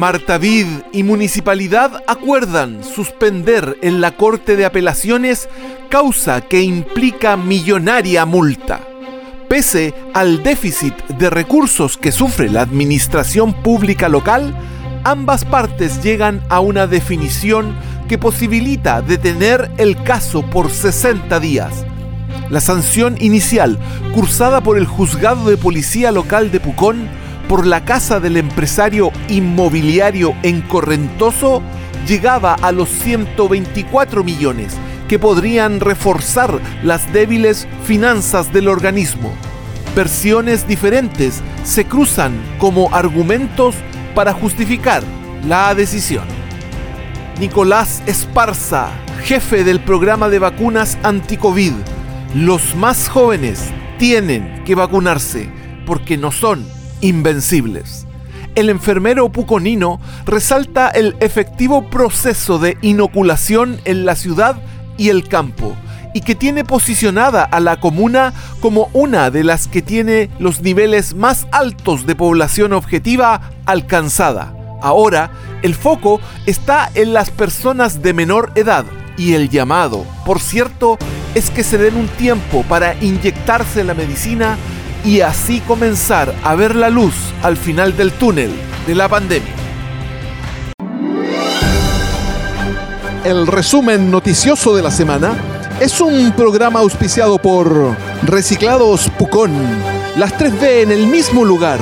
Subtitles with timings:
[0.00, 5.46] Martavid y Municipalidad acuerdan suspender en la Corte de Apelaciones
[5.90, 8.80] causa que implica millonaria multa.
[9.46, 14.54] Pese al déficit de recursos que sufre la administración pública local,
[15.04, 17.74] ambas partes llegan a una definición
[18.08, 21.84] que posibilita detener el caso por 60 días.
[22.48, 23.78] La sanción inicial,
[24.14, 27.06] cursada por el juzgado de policía local de Pucón,
[27.50, 31.62] por la casa del empresario inmobiliario en Correntoso
[32.06, 34.76] llegaba a los 124 millones
[35.08, 39.32] que podrían reforzar las débiles finanzas del organismo.
[39.96, 43.74] Versiones diferentes se cruzan como argumentos
[44.14, 45.02] para justificar
[45.44, 46.28] la decisión.
[47.40, 48.90] Nicolás Esparza,
[49.24, 51.72] jefe del programa de vacunas anti-COVID.
[52.36, 55.50] Los más jóvenes tienen que vacunarse
[55.84, 56.64] porque no son
[57.00, 58.06] invencibles.
[58.54, 64.56] El enfermero puconino resalta el efectivo proceso de inoculación en la ciudad
[64.98, 65.76] y el campo,
[66.14, 71.14] y que tiene posicionada a la comuna como una de las que tiene los niveles
[71.14, 74.54] más altos de población objetiva alcanzada.
[74.82, 75.30] Ahora,
[75.62, 78.84] el foco está en las personas de menor edad
[79.16, 80.98] y el llamado, por cierto,
[81.34, 84.56] es que se den un tiempo para inyectarse la medicina
[85.04, 88.52] y así comenzar a ver la luz al final del túnel
[88.86, 89.54] de la pandemia.
[93.24, 95.36] El resumen noticioso de la semana
[95.80, 99.52] es un programa auspiciado por Reciclados Pucón.
[100.16, 101.78] Las 3B en el mismo lugar.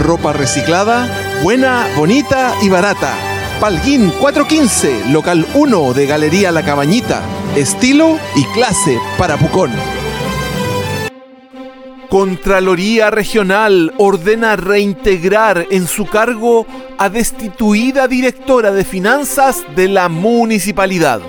[0.00, 1.08] Ropa reciclada,
[1.42, 3.14] buena, bonita y barata.
[3.60, 7.22] Palguín 415, local 1 de Galería La Cabañita.
[7.56, 9.72] Estilo y clase para Pucón.
[12.08, 16.66] Contraloría Regional ordena reintegrar en su cargo
[16.98, 21.20] a destituida directora de finanzas de la municipalidad.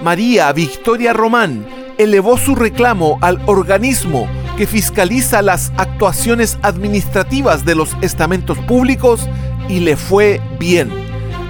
[0.00, 1.64] María Victoria Román
[1.98, 9.28] elevó su reclamo al organismo que fiscaliza las actuaciones administrativas de los estamentos públicos
[9.68, 10.90] y le fue bien.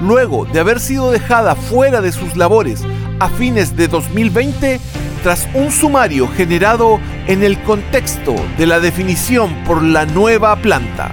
[0.03, 2.83] Luego de haber sido dejada fuera de sus labores
[3.19, 4.79] a fines de 2020,
[5.23, 11.11] tras un sumario generado en el contexto de la definición por la nueva planta.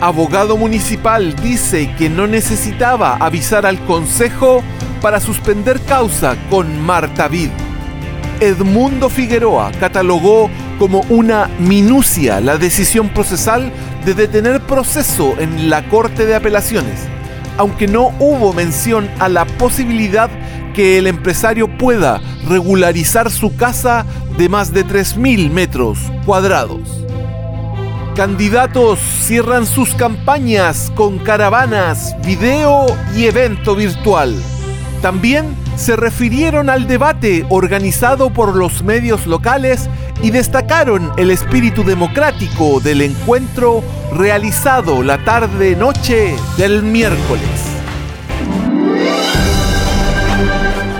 [0.00, 4.62] Abogado municipal dice que no necesitaba avisar al Consejo
[5.02, 7.50] para suspender causa con Marta Vid.
[8.40, 13.70] Edmundo Figueroa catalogó como una minucia la decisión procesal
[14.06, 17.00] de detener proceso en la Corte de Apelaciones,
[17.58, 20.30] aunque no hubo mención a la posibilidad
[20.72, 24.06] que el empresario pueda regularizar su casa
[24.36, 27.04] de más de 3.000 metros cuadrados.
[28.16, 32.86] Candidatos cierran sus campañas con caravanas, video
[33.16, 34.34] y evento virtual.
[35.00, 39.88] También se refirieron al debate organizado por los medios locales
[40.22, 47.69] y destacaron el espíritu democrático del encuentro realizado la tarde-noche del miércoles.